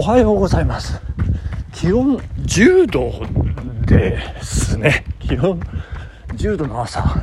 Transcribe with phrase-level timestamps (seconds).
[0.00, 0.98] おはようございます。
[1.74, 3.12] 気温10度
[3.84, 5.04] ですね。
[5.18, 5.60] 気温
[6.28, 7.22] 10度の朝。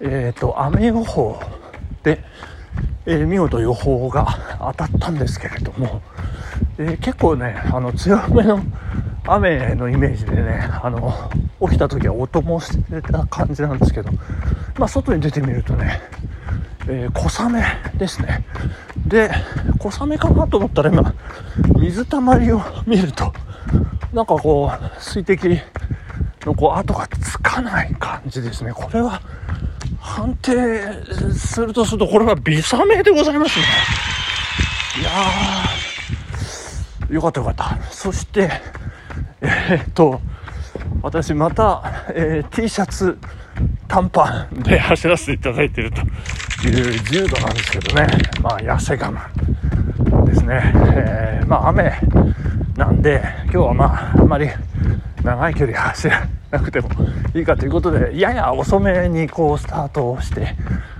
[0.00, 1.40] えっ、ー、と雨予報
[2.02, 2.22] で、
[3.06, 4.26] えー、見事予報が
[4.58, 6.02] 当たったんですけれども、
[6.76, 8.60] えー、結構ねあの強めの
[9.26, 11.10] 雨のイメージでねあの
[11.62, 14.12] 起きた時は音もしてた感じなんですけど、
[14.78, 16.02] まあ、外に出てみるとね、
[16.86, 17.62] えー、小雨
[17.96, 18.44] ですね。
[19.06, 19.30] で
[19.78, 21.14] 小雨かなと思ったら今
[21.78, 23.32] 水たまりを見ると
[24.12, 25.60] なんかこう水滴
[26.46, 28.72] のこう跡がつかない感じですね。
[28.72, 29.20] これは
[29.98, 30.80] 判定
[31.32, 33.64] するとするとこれは微雨でございますね。
[35.00, 37.78] いやーよかったよかった。
[37.90, 38.50] そして
[39.40, 40.20] えー、っと
[41.02, 43.18] 私また、えー、T シャツ
[43.88, 46.02] 短パンで走らせていただいていると。
[46.70, 48.06] 10度なんですけどね。
[48.42, 51.92] まあ痩せ我慢ですね、えー、まあ雨
[52.76, 54.48] なんで今日はまああまり
[55.22, 56.88] 長い距離走らなくても
[57.34, 60.54] いいかということでやや遅めにこうスタートをして、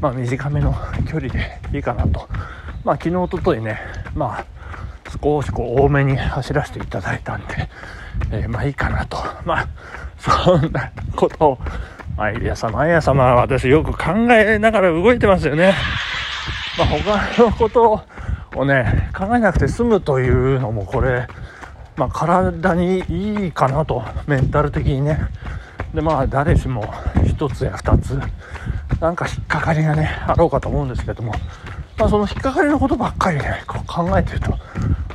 [0.00, 0.74] まあ、短めの
[1.08, 2.28] 距離でいいかなと、
[2.84, 3.78] まあ、昨日おとといね、
[4.14, 4.46] まあ、
[5.22, 7.68] 少しこう多めに走らせていただいたんで、
[8.32, 9.18] えー、まあいいかなと。
[9.44, 9.68] まあ、
[10.18, 11.58] そんなことを、
[12.16, 15.74] 毎朝毎朝まあ私よく考えながら動いてますよね。
[16.78, 18.02] まあ他のこと
[18.54, 21.26] をね、考えなくて済むというのもこれ、
[21.96, 25.18] まあ体にいいかなと、メンタル的にね。
[25.94, 26.84] でまあ誰しも
[27.16, 28.20] 1つや2つ、
[29.00, 31.32] なんか引っかかりがね、あろうかと思うんですけども、
[31.98, 34.58] まあその引っかかりのことばっかりね、こう考えてると、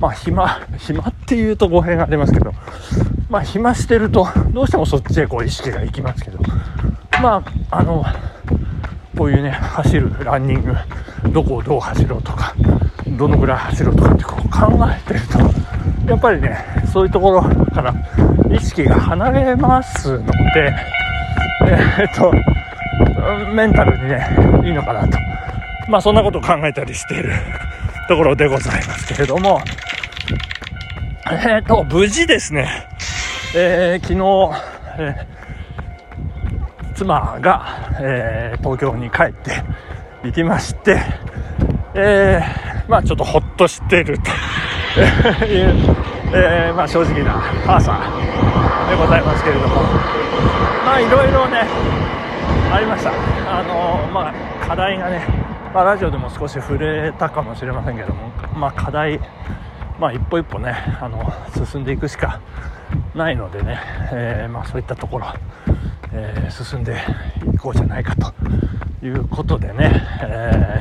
[0.00, 2.52] まあ暇、暇っていうと語弊がありますけど、
[3.28, 6.38] まあ暇してると、どうしてもそっちへこう意識がいきますけど、
[7.22, 8.04] まあ、あの、
[9.16, 10.74] こういうね、走る、ランニング、
[11.30, 12.54] どこをどう走ろうとか、
[13.16, 15.38] どのぐらい走ろうとかってこう考えてると、
[16.10, 17.94] やっぱりね、そういうところから
[18.50, 20.72] 意識が離れますので、
[21.66, 22.32] えー、っと、
[23.52, 24.26] メンタルにね、
[24.64, 25.18] いいのかなと。
[25.88, 27.32] まあそんなことを考えたりしている
[28.08, 29.60] ところでございますけれども、
[31.30, 32.86] えっ、と、無事ですね、
[33.54, 34.62] えー、昨日、
[34.98, 35.37] え、
[36.98, 39.62] 妻が、えー、東京に帰って
[40.24, 41.00] 行きまして、
[41.94, 45.96] えー、まあちょっとほっとしてるという、
[46.34, 47.92] えー、まあ正直な朝
[48.90, 49.76] でございますけれども、
[50.84, 51.62] まあいろいろね、
[52.72, 53.10] ありました。
[53.10, 55.22] あのまあ課題がね、
[55.72, 59.20] まあ、ラジオでも少し触れたかもしれませんけども、まあ、課題、
[60.00, 61.32] まあ、一歩一歩ねあの
[61.64, 62.40] 進んでいくしか
[63.14, 63.80] ないのでね、
[64.12, 65.26] えー、まあ、そういったところ、
[66.12, 66.96] えー、進んで
[67.54, 68.32] いこうじゃないかと
[69.04, 70.80] いうことでね、え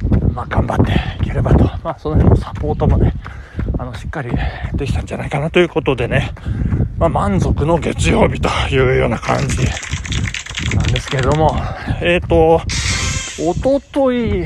[0.00, 0.92] ー、まあ、頑張って
[1.24, 3.14] いければと、まあ、その辺のサポートもね
[3.78, 4.30] あのしっかり
[4.74, 6.32] できたんじゃないかなということでね、
[6.98, 9.58] まあ、満足の月曜日というような感じ
[10.76, 11.56] なんですけれども。
[12.02, 12.60] えっ、と
[13.42, 14.44] おととい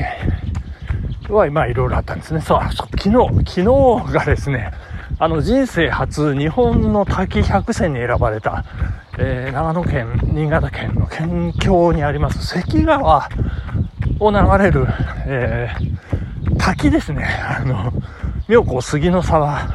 [1.27, 2.39] は、まあ、いろいろあったんですね。
[2.39, 3.11] そう、昨日、
[3.45, 4.71] 昨日がですね、
[5.19, 8.63] あの、人生初、日本の滝百選に選ばれた、
[9.17, 13.29] えー、長野県、新潟県の県境にあります、関川
[14.19, 14.85] を流れる、
[15.25, 17.25] えー、滝ですね。
[17.25, 17.93] あの、
[18.49, 19.73] 妙高杉の沢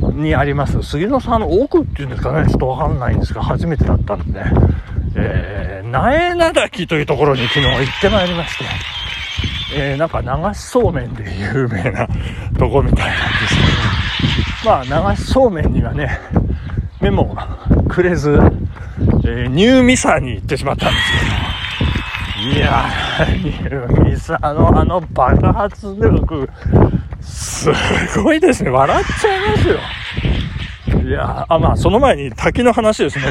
[0.00, 4.42] にあります、杉の沢の奥っていうんですかね、ちょっとわかんないんですが、初めてだったんで、
[5.14, 8.64] えー、苗名滝というところに昨日行ってまいりまして、
[9.74, 12.08] えー、なんか流しそうめんで有名な
[12.58, 13.54] とこみたいなんです
[14.62, 16.18] けど、まあ流しそうめんにはね、
[17.00, 17.36] 目も
[17.88, 18.38] くれず、
[19.24, 21.12] えー、ニューミサに行ってしまったんです
[22.40, 26.48] けど、いやー、ニューミサのあの爆発力、
[27.20, 27.70] す
[28.22, 28.70] ごいですね。
[28.70, 29.78] 笑っちゃいますよ。
[31.08, 33.24] いやあ、まあ、その前に滝の話ですね。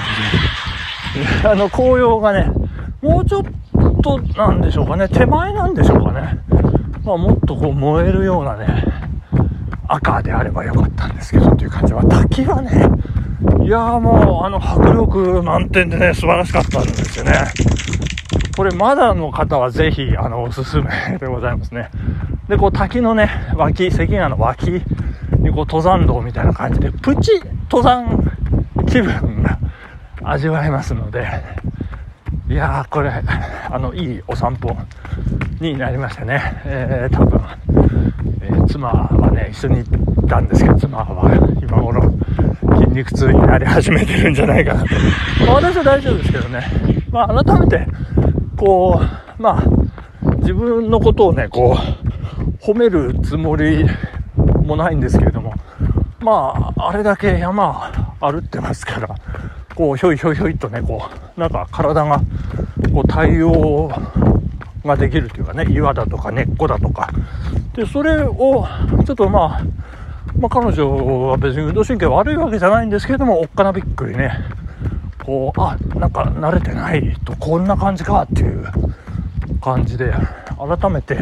[1.43, 2.51] あの、紅葉がね、
[3.01, 3.43] もうちょっ
[4.01, 6.39] となんでしょうかね、手前なんでしょうかね。
[7.03, 8.67] まあ、もっとこう燃えるようなね、
[9.87, 12.89] 赤であればよかったんですけどっていう感じは、滝はね、
[13.67, 17.33] いやーもう、あの、迫力満点でね、素晴らしかったんですよね。
[18.55, 21.89] これ、まだの方はぜひ、あの、おすすめでございますね。
[22.47, 28.31] で、こう、滝のね、脇、関川の脇に、こう、登山道みたいな感じで、プチ登山
[28.87, 29.59] 気分が
[30.23, 31.27] 味わえますので、
[32.49, 33.11] いやー、これ、
[33.69, 34.77] あの、いいお散歩
[35.59, 36.61] になりましたね。
[36.63, 37.41] えー、多分、
[38.43, 42.16] えー、妻はね、一緒に行ったんですけど、妻は今頃、
[42.77, 44.87] 筋肉痛になり始めてるんじゃないかなと。
[45.53, 46.63] 私は大丈夫ですけどね。
[47.11, 47.87] まあ、改めて、
[48.55, 49.01] こ
[49.39, 49.63] う、まあ、
[50.37, 53.85] 自分のことをね、こう、褒めるつもり
[54.65, 55.53] もないんですけれども、
[56.19, 59.09] まあ、あれだけ山歩ってますから、
[59.75, 62.19] こう、ひょいひょいひょいとね、こう、なんか体が、
[62.91, 63.91] こう、対応
[64.83, 67.09] ができるというかね、岩だとか根っこだとか。
[67.75, 68.67] で、それを、
[69.05, 69.63] ちょっとまあ、
[70.39, 74.31] まあ、彼女は別に運動神経悪いわけじゃないんですけれども、おっかなびっくりね、
[75.25, 78.65] こう、あ、なんか慣れてないとこんな感じかっていう
[79.61, 80.13] 感じで、
[80.57, 81.17] 改めて、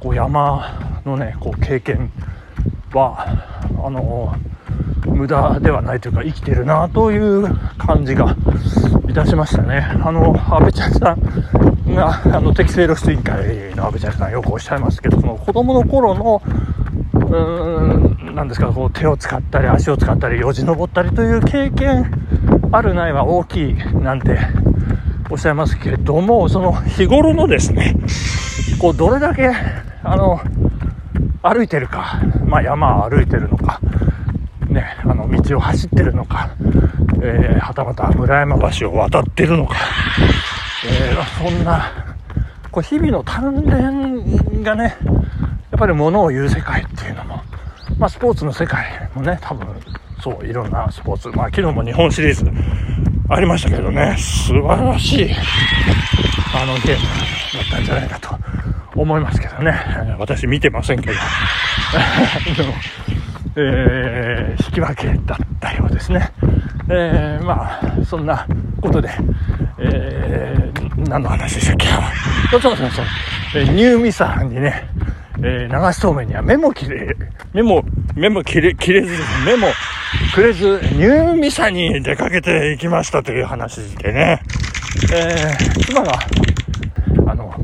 [0.00, 2.12] こう山のね、こう経験
[2.92, 3.26] は、
[3.84, 4.34] あの、
[5.06, 8.36] 無駄ではないというか生きてるなという感じが
[9.08, 9.78] いたしましたね。
[10.04, 16.42] あの、安倍ちゃんさんが、あの、適正露出委員会の安倍ちゃんさんよくおっしゃいますけど、その子供の頃の、
[17.30, 22.10] うん、なんですか、こう手を使ったり足を使ったりよじ登ったりという経験
[22.72, 24.38] あるないは大きいなんて
[25.30, 27.94] おっしゃいますけれども、その日頃のですね、
[28.80, 29.50] こうどれだけ、
[30.02, 30.40] あの、
[31.42, 33.80] 歩いてるか、まあ山を歩いてるのか、
[34.68, 36.50] ね、あの道を走ってるのか、
[37.22, 39.76] えー、はたまた村山橋を渡ってるのか、
[40.86, 41.90] えー、そんな、
[42.70, 44.96] こう日々の鍛錬がね、
[45.70, 46.86] やっぱり物を言う世界っ、
[47.98, 49.66] まあスポーツの世界もね、多分、
[50.22, 52.44] そう、いろんなスポーツ、まあ昨日も日本シリーズ
[53.28, 55.30] ありましたけどね、素晴らしい、
[56.54, 57.02] あのゲーム
[57.54, 58.38] だったんじゃないかと
[59.00, 59.72] 思いますけどね、
[60.18, 61.14] 私見てませんけど、
[63.56, 66.30] えー、引き分けだったようですね。
[66.90, 68.46] えー、まあ、そんな
[68.80, 69.10] ことで、
[69.78, 71.86] えー、何の話でしたっけ？
[72.52, 73.04] そうそうそうそう、
[73.56, 74.88] えー、ニューミサにね、
[75.40, 77.16] えー、流しそうめんには目も切れ、
[77.52, 79.12] 目も、目も切れ、切れず、
[79.46, 79.68] 目も
[80.34, 84.42] くれず、ニューミサに出かけていきましたという話でね、
[85.12, 86.18] えー、妻が、
[87.28, 87.54] あの、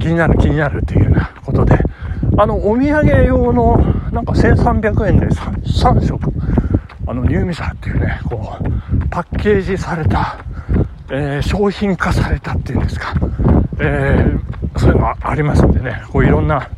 [0.00, 1.78] 気になる気になるというようなことで、
[2.36, 3.78] あの、お土産用の、
[4.12, 6.32] なんか1300円で 3, 3食、
[7.06, 10.38] あの、ニューミサっていうね、こう、パッケージされた、
[11.10, 13.14] えー、商品化されたっていうんですか、
[13.78, 16.68] えー、そういうのがありますんでね、こういろんな、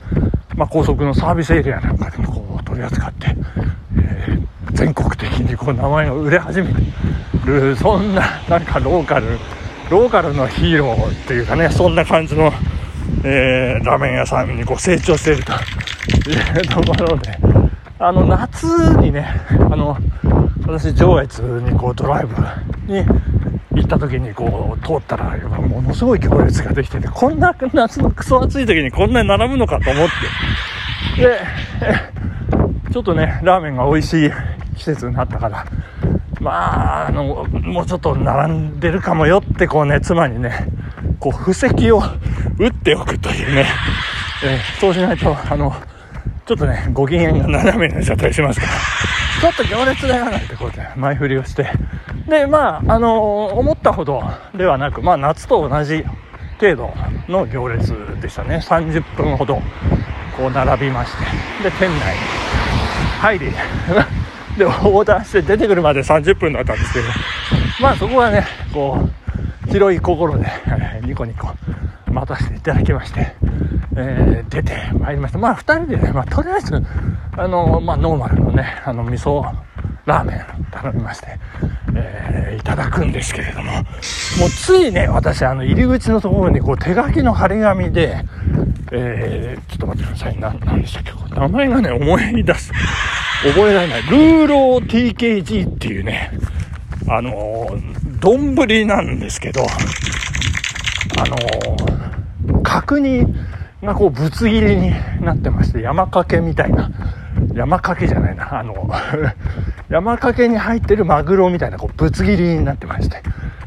[0.57, 3.37] まあ、高速のサービスエリアなんかでもこう取り扱って、
[3.99, 6.73] えー、全国的にこう名前が売れ始め
[7.45, 9.39] る、そんな、なんかローカル、
[9.91, 12.53] ローカルのヒーローっていうかね、そんな感じの、
[13.23, 17.39] えー、ラーメン屋さんにこう成長しているというところで、
[17.99, 18.65] あの、夏
[19.01, 19.97] にね、あの、
[20.67, 22.35] 私、上越にこうドライブ
[22.93, 23.05] に
[23.77, 30.09] 行った時にこう通ったら、ものすごい行列ができてて、こんな夏のクソ暑い時にこんなに並ぶのかと思っ
[31.17, 31.41] て、で、
[32.93, 34.31] ちょっとね、ラーメンが美味しい
[34.77, 35.67] 季節になったから、
[36.41, 40.69] まあ、あの、もうちょっと並んでるかもよってこうね、妻にね、
[41.21, 42.03] こう、布石を
[42.59, 43.67] 打っておくというね、
[44.81, 45.75] そうしないと、あの、
[46.47, 48.73] ちょっとね、ご機嫌が斜めになっちゃったりしますから、
[49.41, 51.71] ちょっと行列だよなんてこうで前振りをして、
[52.29, 54.23] で、まあ、あの、思ったほど
[54.55, 56.05] ではなく、まあ、夏と同じ
[56.61, 56.93] 程度
[57.29, 58.57] の行列でしたね。
[58.57, 59.57] 30分ほど、
[60.37, 61.13] こう並びまし
[61.63, 62.01] て、で、店内に
[63.21, 63.51] 入り、
[64.59, 67.07] で、オーダーして出てくるまで30分だったんですけど、
[67.81, 69.09] まあそこはね、こ
[69.67, 70.47] う、広い心で、
[71.03, 71.49] ニコニコ
[72.11, 73.35] 待たせていただきまして、
[73.97, 75.39] えー、出てまいりました。
[75.39, 76.83] まあ、2人でね、まあ、とりあえず、
[77.37, 79.43] あの、まあ、ノーマルのね、あの、味噌
[80.07, 81.39] ラーメン頼みまして、
[81.95, 88.25] えー、いただくんですけれども、もうついね、私、あの、入り口のところに、こう、手書きの張り紙で、
[88.93, 90.39] えー、ちょっと待ってください。
[90.39, 91.13] な、なんでしたっけ？
[91.35, 92.73] 名前がね、思い出す。
[93.43, 94.03] 覚えられない。
[94.03, 96.31] ルーロー TKG っていうね、
[97.09, 99.67] あのー、丼なんですけど、
[101.19, 103.27] あのー、角煮
[103.83, 104.91] がこうぶつ切りに
[105.21, 106.91] なってまして、山かけみたいな、
[107.55, 108.91] 山かけじゃないな、あの、
[109.89, 113.23] 山かけに入ってるマグロみたいなこうぶつ切りになってまして、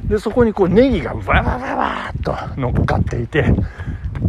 [0.06, 3.54] で、そこにこうネギがわわわわっと乗っかっていて、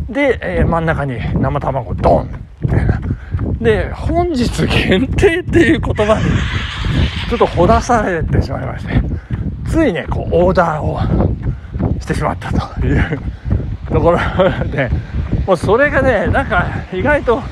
[0.09, 2.31] で、えー、真ん中に生卵ドン
[2.63, 3.01] みたいな。
[3.61, 6.25] で、本日限定っていう言葉に
[7.29, 9.01] ちょっとほだされてしまいまして、
[9.69, 11.01] ついね、こうオーダーを
[12.01, 13.21] してしまったという。
[13.91, 14.19] ところ
[14.69, 14.89] で、
[15.47, 17.43] もうそれがね、なんか意外と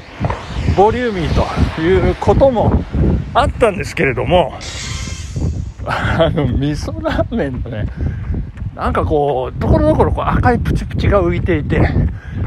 [0.77, 2.83] ボリューミーということも
[3.41, 4.59] あったんですけれども、
[5.87, 7.87] あの、味噌ラーメンのね、
[8.75, 11.81] なんかこう、ところどころこう赤いプチプチが浮いていて、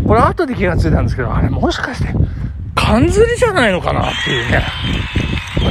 [0.07, 2.13] これ後で気がついたんですけど、あれもしかして、
[2.75, 4.63] 缶ずりじゃないのかなっていうね、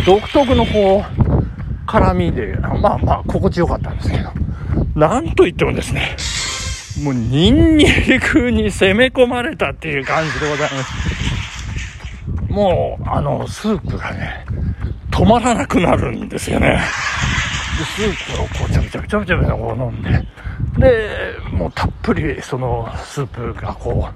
[0.04, 4.30] 独特のこう、辛みで、まあまあ心地よかったんですけど、
[4.94, 6.16] なんといってもですね、
[7.02, 7.86] もうニンニ
[8.20, 12.52] クに攻め込まれたっていう感じでございます。
[12.52, 14.44] もう、あの、スープがね、
[15.20, 16.80] 止まらなくなるんですよね。
[17.78, 20.26] で、スープをこう、ちょびちょびちょびちょびこう飲んで、
[20.78, 24.08] で、もうたっぷりそのスープがこ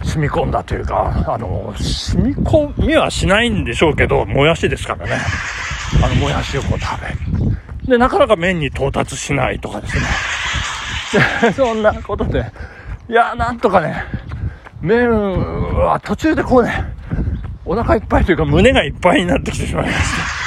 [0.00, 5.18] う、染み込んだというか、あの、染み込みはしないんでしょうけど、もやしですからね。
[6.00, 7.58] あの、もやしをこう食べる。
[7.88, 11.52] で、なかなか麺に到達しないとかですね。
[11.54, 12.46] そんなことで、
[13.08, 14.04] いや、なんとかね、
[14.80, 16.84] 麺は途中でこうね、
[17.64, 20.41] お腹いっぱいというか胸がいっぱいになってきてしまいました。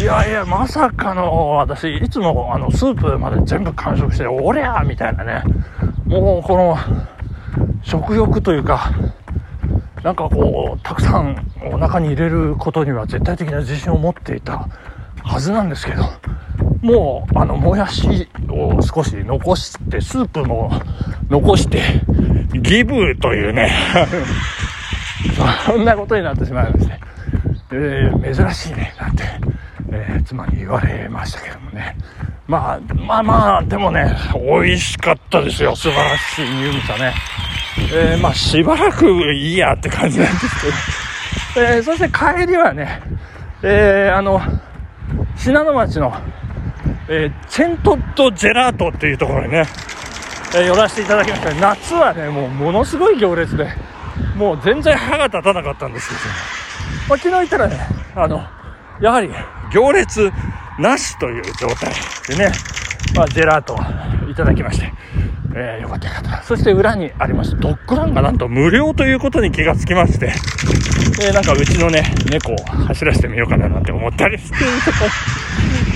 [0.00, 5.42] いやいや、まさかの、私、いつもあの、スープまで全部完食して、おりゃみたいなね、
[6.06, 6.76] もうこの、
[7.82, 8.92] 食欲というか、
[10.02, 14.68] なんかこう、たくさんお腹に入れることには絶対的な自信を持っていた
[15.22, 16.04] はずなんですけど、
[16.80, 20.70] もう、あの、もやしを少し残して、スープも
[21.28, 21.82] 残して、
[22.54, 23.70] ギブというね、
[25.66, 26.98] そんなことになってしまいまして、
[27.72, 29.24] えー、珍しいね、なんて、
[30.10, 31.96] えー、妻に言われましたけどもね。
[32.48, 35.76] まあ、まあまあ、でもね、美味しかったですよ。
[35.76, 37.14] 素晴らしい乳味噌ね。
[37.92, 40.60] えー、まあ、しばらくいいやって感じなんです
[41.54, 41.66] けど。
[41.66, 43.00] えー、そして帰りはね、
[43.62, 44.40] えー、あの、
[45.36, 46.12] 信濃町の、
[47.08, 49.66] えー、チェントッドジェラートっていうところにね、
[50.54, 51.54] えー、寄らせていただきました。
[51.54, 53.68] 夏はね、もうものすごい行列で、
[54.36, 56.20] もう全然歯が立たなかったんですけど、
[57.08, 57.78] まあ、昨日行ったらね、
[58.16, 58.44] あの、
[59.00, 59.30] やはり
[59.72, 60.32] 行列
[60.78, 61.92] なしという状態
[62.28, 62.52] でね、
[63.14, 64.92] まあ、ジェラートをいただきまして、
[65.54, 66.42] えー、よかったよかった。
[66.42, 70.32] そして裏にありましたドッグランがなんと無料ということに気がつきまして、
[71.22, 74.60] えー、なんかうちのね、猫を走らせてみようかななんて思ったりしてる、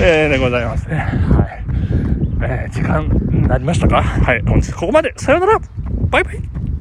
[0.26, 0.96] え、でございますね。
[0.96, 1.64] はい。
[2.42, 4.02] えー、時間になりましたか？
[4.02, 5.14] はい、本日ここまで。
[5.16, 5.58] さようなら
[6.10, 6.42] バイバイ